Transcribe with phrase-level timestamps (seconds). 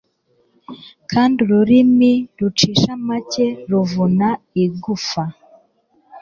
[1.11, 4.29] kandi ururimi rucisha make ruvuna
[4.63, 5.23] igufa